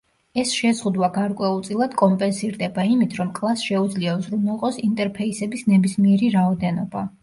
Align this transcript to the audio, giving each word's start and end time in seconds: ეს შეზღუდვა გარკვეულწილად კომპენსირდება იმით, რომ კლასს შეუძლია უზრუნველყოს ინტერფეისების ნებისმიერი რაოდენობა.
ეს 0.43 0.53
შეზღუდვა 0.59 1.09
გარკვეულწილად 1.17 1.93
კომპენსირდება 2.03 2.87
იმით, 2.95 3.15
რომ 3.21 3.31
კლასს 3.39 3.69
შეუძლია 3.71 4.19
უზრუნველყოს 4.23 4.85
ინტერფეისების 4.91 5.67
ნებისმიერი 5.73 6.37
რაოდენობა. 6.43 7.11